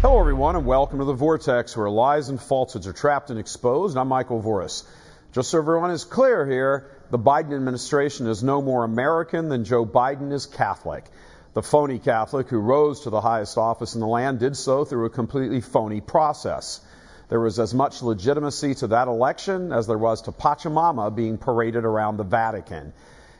Hello, 0.00 0.18
everyone, 0.18 0.56
and 0.56 0.64
welcome 0.64 1.00
to 1.00 1.04
the 1.04 1.12
Vortex, 1.12 1.76
where 1.76 1.90
lies 1.90 2.30
and 2.30 2.40
falsehoods 2.40 2.86
are 2.86 2.94
trapped 2.94 3.28
and 3.28 3.38
exposed. 3.38 3.98
I'm 3.98 4.08
Michael 4.08 4.40
Voris. 4.40 4.84
Just 5.32 5.50
so 5.50 5.58
everyone 5.58 5.90
is 5.90 6.04
clear 6.04 6.46
here, 6.46 6.90
the 7.10 7.18
Biden 7.18 7.54
administration 7.54 8.26
is 8.26 8.42
no 8.42 8.62
more 8.62 8.84
American 8.84 9.50
than 9.50 9.64
Joe 9.64 9.84
Biden 9.84 10.32
is 10.32 10.46
Catholic. 10.46 11.04
The 11.52 11.62
phony 11.62 11.98
Catholic 11.98 12.48
who 12.48 12.58
rose 12.58 13.00
to 13.00 13.10
the 13.10 13.20
highest 13.20 13.58
office 13.58 13.94
in 13.94 14.00
the 14.00 14.06
land 14.06 14.38
did 14.38 14.56
so 14.56 14.86
through 14.86 15.04
a 15.04 15.10
completely 15.10 15.60
phony 15.60 16.00
process. 16.00 16.80
There 17.28 17.40
was 17.40 17.58
as 17.58 17.74
much 17.74 18.00
legitimacy 18.00 18.76
to 18.76 18.86
that 18.86 19.08
election 19.08 19.72
as 19.72 19.86
there 19.86 19.98
was 19.98 20.22
to 20.22 20.32
Pachamama 20.32 21.14
being 21.14 21.36
paraded 21.36 21.84
around 21.84 22.16
the 22.16 22.24
Vatican. 22.24 22.94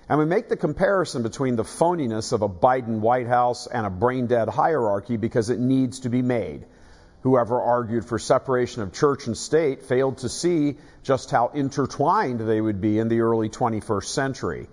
And 0.09 0.18
we 0.18 0.25
make 0.25 0.48
the 0.48 0.56
comparison 0.56 1.22
between 1.22 1.56
the 1.56 1.64
phoniness 1.64 2.32
of 2.32 2.41
a 2.41 2.48
Biden 2.48 3.00
White 3.00 3.27
House 3.27 3.66
and 3.66 3.87
a 3.87 3.91
brain 3.91 4.27
dead 4.27 4.48
hierarchy 4.48 5.19
because 5.19 5.51
it 5.51 5.59
needs 5.59 6.01
to 6.01 6.09
be 6.09 6.23
made. 6.23 6.65
Whoever 7.23 7.60
argued 7.60 8.06
for 8.06 8.18
separation 8.18 8.80
of 8.80 8.95
church 8.95 9.27
and 9.27 9.37
state 9.37 9.82
failed 9.82 10.18
to 10.18 10.30
see 10.30 10.79
just 11.02 11.30
how 11.30 11.48
intertwined 11.48 12.41
they 12.41 12.60
would 12.60 12.80
be 12.80 12.98
in 12.98 13.09
the 13.09 13.20
early 13.20 13.51
21st 13.51 14.05
century. 14.05 14.68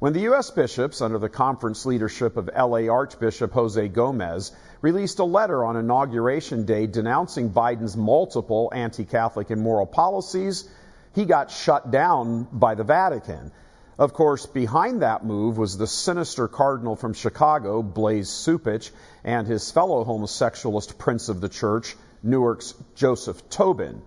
When 0.00 0.12
the 0.12 0.20
U.S. 0.22 0.50
bishops, 0.50 1.00
under 1.00 1.18
the 1.18 1.30
conference 1.30 1.86
leadership 1.86 2.36
of 2.36 2.50
L.A. 2.52 2.88
Archbishop 2.88 3.52
Jose 3.52 3.88
Gomez, 3.88 4.52
released 4.82 5.18
a 5.18 5.24
letter 5.24 5.64
on 5.64 5.76
Inauguration 5.76 6.66
Day 6.66 6.86
denouncing 6.86 7.48
Biden's 7.48 7.96
multiple 7.96 8.70
anti 8.74 9.04
Catholic 9.04 9.48
and 9.48 9.62
moral 9.62 9.86
policies, 9.86 10.68
he 11.14 11.24
got 11.24 11.50
shut 11.50 11.90
down 11.90 12.46
by 12.52 12.74
the 12.74 12.84
Vatican. 12.84 13.50
Of 13.96 14.12
course, 14.12 14.44
behind 14.46 15.02
that 15.02 15.24
move 15.24 15.56
was 15.56 15.78
the 15.78 15.86
sinister 15.86 16.48
cardinal 16.48 16.96
from 16.96 17.12
Chicago, 17.12 17.80
Blase 17.80 18.44
Cupich, 18.44 18.90
and 19.22 19.46
his 19.46 19.70
fellow 19.70 20.04
homosexualist 20.04 20.98
prince 20.98 21.28
of 21.28 21.40
the 21.40 21.48
church, 21.48 21.96
Newark's 22.20 22.74
Joseph 22.96 23.48
Tobin. 23.50 24.02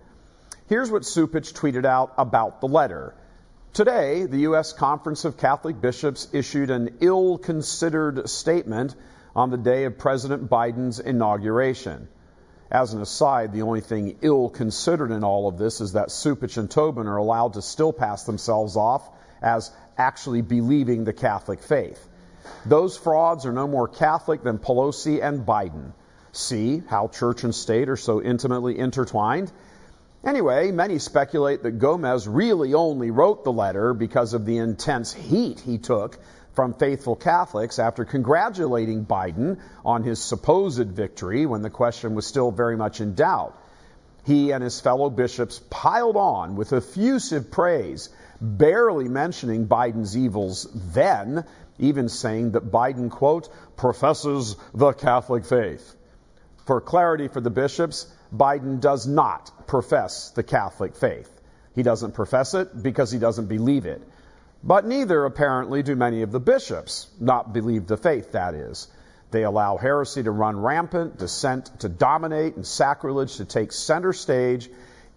Here's 0.66 0.90
what 0.90 1.04
Cupich 1.04 1.54
tweeted 1.54 1.86
out 1.86 2.12
about 2.18 2.60
the 2.60 2.68
letter. 2.68 3.14
Today, 3.72 4.26
the 4.26 4.40
U.S. 4.40 4.74
Conference 4.74 5.24
of 5.24 5.38
Catholic 5.38 5.80
Bishops 5.80 6.28
issued 6.32 6.68
an 6.68 6.98
ill 7.00 7.38
considered 7.38 8.28
statement 8.28 8.94
on 9.34 9.48
the 9.48 9.56
day 9.56 9.84
of 9.84 9.96
President 9.96 10.50
Biden's 10.50 11.00
inauguration. 11.00 12.08
As 12.70 12.92
an 12.92 13.00
aside, 13.00 13.54
the 13.54 13.62
only 13.62 13.80
thing 13.80 14.18
ill 14.20 14.50
considered 14.50 15.12
in 15.12 15.24
all 15.24 15.48
of 15.48 15.56
this 15.56 15.80
is 15.80 15.94
that 15.94 16.08
Cupich 16.08 16.58
and 16.58 16.70
Tobin 16.70 17.06
are 17.06 17.16
allowed 17.16 17.54
to 17.54 17.62
still 17.62 17.94
pass 17.94 18.24
themselves 18.24 18.76
off 18.76 19.08
as 19.42 19.70
actually 19.96 20.42
believing 20.42 21.04
the 21.04 21.12
Catholic 21.12 21.62
faith. 21.62 22.08
Those 22.64 22.96
frauds 22.96 23.46
are 23.46 23.52
no 23.52 23.66
more 23.66 23.88
Catholic 23.88 24.42
than 24.42 24.58
Pelosi 24.58 25.22
and 25.22 25.44
Biden. 25.44 25.92
See 26.32 26.82
how 26.88 27.08
church 27.08 27.44
and 27.44 27.54
state 27.54 27.88
are 27.88 27.96
so 27.96 28.22
intimately 28.22 28.78
intertwined? 28.78 29.50
Anyway, 30.24 30.72
many 30.72 30.98
speculate 30.98 31.62
that 31.62 31.78
Gomez 31.78 32.26
really 32.26 32.74
only 32.74 33.10
wrote 33.10 33.44
the 33.44 33.52
letter 33.52 33.94
because 33.94 34.34
of 34.34 34.44
the 34.44 34.58
intense 34.58 35.12
heat 35.12 35.60
he 35.60 35.78
took 35.78 36.18
from 36.54 36.74
faithful 36.74 37.14
Catholics 37.14 37.78
after 37.78 38.04
congratulating 38.04 39.06
Biden 39.06 39.58
on 39.84 40.02
his 40.02 40.20
supposed 40.20 40.88
victory 40.88 41.46
when 41.46 41.62
the 41.62 41.70
question 41.70 42.16
was 42.16 42.26
still 42.26 42.50
very 42.50 42.76
much 42.76 43.00
in 43.00 43.14
doubt. 43.14 43.56
He 44.24 44.50
and 44.50 44.62
his 44.62 44.80
fellow 44.80 45.08
bishops 45.08 45.60
piled 45.70 46.16
on 46.16 46.56
with 46.56 46.72
effusive 46.72 47.52
praise 47.52 48.08
barely 48.40 49.08
mentioning 49.08 49.66
Biden's 49.66 50.16
evils 50.16 50.68
then, 50.92 51.44
even 51.78 52.08
saying 52.08 52.52
that 52.52 52.70
Biden, 52.70 53.10
quote, 53.10 53.48
professes 53.76 54.56
the 54.74 54.92
Catholic 54.92 55.44
faith. 55.44 55.96
For 56.66 56.80
clarity 56.80 57.28
for 57.28 57.40
the 57.40 57.50
bishops, 57.50 58.06
Biden 58.34 58.80
does 58.80 59.06
not 59.06 59.66
profess 59.66 60.30
the 60.30 60.42
Catholic 60.42 60.94
faith. 60.94 61.30
He 61.74 61.82
doesn't 61.82 62.12
profess 62.12 62.54
it 62.54 62.82
because 62.82 63.10
he 63.10 63.18
doesn't 63.18 63.46
believe 63.46 63.86
it. 63.86 64.02
But 64.62 64.84
neither, 64.84 65.24
apparently, 65.24 65.82
do 65.82 65.94
many 65.94 66.22
of 66.22 66.32
the 66.32 66.40
bishops 66.40 67.06
not 67.20 67.52
believe 67.52 67.86
the 67.86 67.96
faith, 67.96 68.32
that 68.32 68.54
is. 68.54 68.88
They 69.30 69.44
allow 69.44 69.76
heresy 69.76 70.22
to 70.22 70.30
run 70.30 70.60
rampant, 70.60 71.18
dissent 71.18 71.80
to 71.80 71.88
dominate, 71.88 72.56
and 72.56 72.66
sacrilege 72.66 73.36
to 73.36 73.44
take 73.44 73.72
center 73.72 74.12
stage 74.12 74.68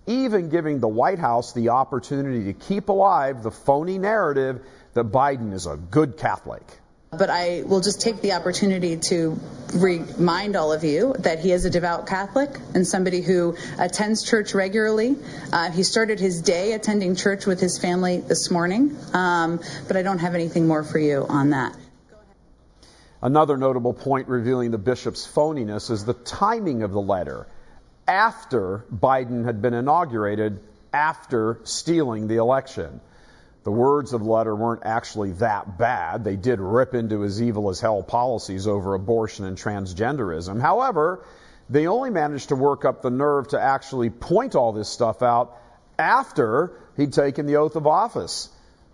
even 0.08 0.50
giving 0.50 0.80
the 0.80 0.88
White 0.88 1.20
House 1.20 1.54
the 1.54 1.70
opportunity 1.70 2.46
to 2.46 2.54
keep 2.54 2.90
alive 2.90 3.44
the 3.44 3.52
phony 3.52 3.98
narrative 3.98 4.62
that 4.94 5.06
Biden 5.06 5.54
is 5.54 5.66
a 5.66 5.78
good 5.78 6.18
Catholic. 6.18 6.64
But 7.12 7.30
I 7.30 7.64
will 7.64 7.82
just 7.82 8.00
take 8.00 8.22
the 8.22 8.34
opportunity 8.34 8.96
to 8.96 9.38
remind 9.74 10.56
all 10.56 10.72
of 10.72 10.86
you 10.86 11.14
that 11.20 11.40
he 11.40 11.52
is 11.52 11.66
a 11.66 11.70
devout 11.70 12.08
Catholic 12.08 12.58
and 12.74 12.88
somebody 12.88 13.22
who 13.22 13.58
attends 13.78 14.24
church 14.24 14.54
regularly. 14.54 15.18
Uh, 15.52 15.72
he 15.72 15.84
started 15.84 16.22
his 16.22 16.42
day 16.42 16.72
attending 16.72 17.18
church 17.18 17.46
with 17.46 17.60
his 17.60 17.78
family 17.78 18.22
this 18.22 18.50
morning, 18.50 18.98
um, 19.14 19.60
but 19.90 19.98
I 19.98 20.04
don't 20.04 20.20
have 20.20 20.36
anything 20.36 20.68
more 20.68 20.84
for 20.84 21.00
you 21.00 21.26
on 21.28 21.50
that. 21.50 21.76
Another 23.22 23.58
notable 23.58 23.94
point 23.94 24.30
revealing 24.30 24.72
the 24.72 24.78
bishop's 24.78 25.28
phoniness 25.28 25.92
is 25.92 26.06
the 26.06 26.14
timing 26.14 26.82
of 26.82 26.92
the 26.92 27.02
letter 27.02 27.46
after 28.12 28.84
Biden 28.94 29.46
had 29.46 29.62
been 29.62 29.74
inaugurated, 29.74 30.60
after 30.92 31.62
stealing 31.64 32.28
the 32.28 32.36
election. 32.36 33.00
The 33.64 33.72
words 33.72 34.12
of 34.12 34.22
the 34.22 34.30
letter 34.30 34.54
weren't 34.54 34.82
actually 34.84 35.32
that 35.34 35.78
bad. 35.78 36.26
They 36.26 36.36
did 36.36 36.60
rip 36.60 36.94
into 36.94 37.22
his 37.22 37.42
evil 37.42 37.70
as 37.70 37.80
hell 37.80 38.04
policies 38.04 38.68
over 38.68 38.96
abortion 38.96 39.46
and 39.46 39.58
transgenderism. 39.58 40.60
However, 40.60 41.24
they 41.70 41.88
only 41.88 42.10
managed 42.10 42.50
to 42.50 42.58
work 42.58 42.84
up 42.84 43.02
the 43.02 43.10
nerve 43.10 43.48
to 43.50 43.62
actually 43.62 44.10
point 44.10 44.56
all 44.56 44.74
this 44.74 44.90
stuff 44.90 45.22
out 45.22 45.58
after 45.98 46.74
he'd 46.98 47.14
taken 47.14 47.46
the 47.46 47.56
oath 47.56 47.78
of 47.78 47.88
office. 47.88 48.50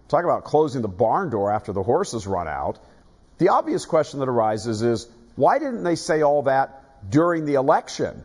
Talk 0.09 0.25
about 0.25 0.43
closing 0.43 0.83
the 0.83 0.87
barn 0.87 1.31
door 1.31 1.51
after 1.51 1.73
the 1.73 1.81
horses 1.81 2.27
run 2.27 2.47
out. 2.47 2.77
The 3.39 3.49
obvious 3.49 3.87
question 3.87 4.19
that 4.19 4.29
arises 4.29 4.83
is 4.83 5.07
why 5.35 5.57
didn't 5.57 5.83
they 5.83 5.95
say 5.95 6.21
all 6.21 6.43
that 6.43 7.09
during 7.09 7.45
the 7.45 7.55
election? 7.55 8.23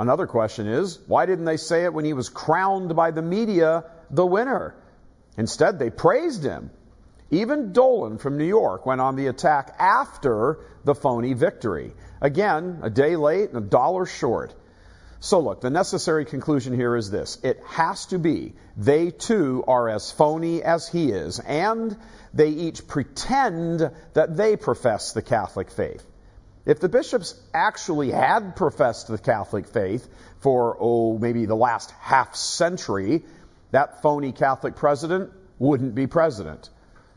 Another 0.00 0.26
question 0.26 0.66
is, 0.66 0.98
why 1.08 1.26
didn't 1.26 1.44
they 1.44 1.58
say 1.58 1.84
it 1.84 1.92
when 1.92 2.06
he 2.06 2.14
was 2.14 2.30
crowned 2.30 2.96
by 2.96 3.10
the 3.10 3.20
media 3.20 3.84
the 4.10 4.24
winner? 4.24 4.74
Instead, 5.36 5.78
they 5.78 5.90
praised 5.90 6.42
him. 6.42 6.70
Even 7.30 7.74
Dolan 7.74 8.16
from 8.16 8.38
New 8.38 8.46
York 8.46 8.86
went 8.86 9.02
on 9.02 9.14
the 9.14 9.26
attack 9.26 9.76
after 9.78 10.60
the 10.84 10.94
phony 10.94 11.34
victory. 11.34 11.92
Again, 12.22 12.78
a 12.82 12.88
day 12.88 13.16
late 13.16 13.50
and 13.50 13.58
a 13.58 13.68
dollar 13.68 14.06
short. 14.06 14.54
So 15.20 15.40
look, 15.40 15.60
the 15.60 15.68
necessary 15.68 16.24
conclusion 16.24 16.72
here 16.72 16.96
is 16.96 17.10
this. 17.10 17.36
It 17.42 17.62
has 17.66 18.06
to 18.06 18.18
be 18.18 18.54
they 18.78 19.10
too 19.10 19.62
are 19.68 19.86
as 19.90 20.10
phony 20.10 20.62
as 20.62 20.88
he 20.88 21.12
is, 21.12 21.40
and 21.40 21.94
they 22.32 22.48
each 22.48 22.88
pretend 22.88 23.90
that 24.14 24.34
they 24.34 24.56
profess 24.56 25.12
the 25.12 25.20
Catholic 25.20 25.70
faith. 25.70 26.06
If 26.70 26.78
the 26.78 26.88
bishops 26.88 27.34
actually 27.52 28.12
had 28.12 28.54
professed 28.54 29.08
the 29.08 29.18
Catholic 29.18 29.66
faith 29.66 30.08
for, 30.38 30.76
oh, 30.78 31.18
maybe 31.18 31.44
the 31.44 31.56
last 31.56 31.90
half 31.98 32.36
century, 32.36 33.24
that 33.72 34.02
phony 34.02 34.30
Catholic 34.30 34.76
president 34.76 35.32
wouldn't 35.58 35.96
be 35.96 36.06
president. 36.06 36.70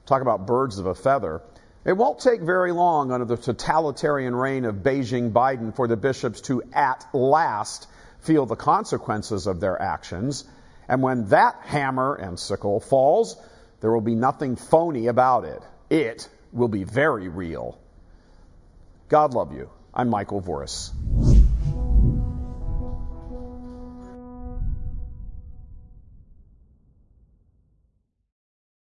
Talk 0.07 0.23
about 0.23 0.47
birds 0.47 0.79
of 0.79 0.87
a 0.87 0.95
feather. 0.95 1.43
It 1.85 1.93
won't 1.93 2.17
take 2.17 2.41
very 2.41 2.71
long 2.71 3.11
under 3.11 3.25
the 3.25 3.37
totalitarian 3.37 4.35
reign 4.35 4.65
of 4.65 4.77
Beijing 4.77 5.33
Biden 5.33 5.75
for 5.75 5.87
the 5.87 5.97
bishops 5.97 6.41
to 6.49 6.63
at 6.73 7.05
last 7.13 7.87
feel 8.21 8.47
the 8.47 8.55
consequences 8.55 9.45
of 9.45 9.59
their 9.59 9.79
actions. 9.79 10.45
And 10.87 11.03
when 11.03 11.27
that 11.27 11.57
hammer 11.61 12.15
and 12.15 12.39
sickle 12.39 12.79
falls, 12.79 13.37
there 13.81 13.91
will 13.91 14.01
be 14.01 14.15
nothing 14.15 14.55
phony 14.55 15.05
about 15.05 15.45
it. 15.45 15.61
It 15.91 16.27
will 16.51 16.69
be 16.69 16.85
very 16.85 17.27
real. 17.27 17.77
God 19.13 19.35
love 19.35 19.53
you. 19.53 19.69
I'm 19.93 20.09
Michael 20.09 20.41
Voris. 20.41 20.89